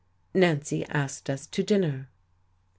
[0.33, 2.09] Nancy asked us to dinner.